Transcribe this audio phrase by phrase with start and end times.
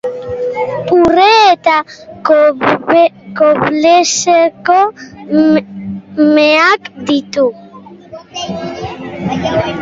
[0.99, 1.73] Urre eta
[2.29, 4.79] kobrezko
[6.37, 7.45] meak ditu.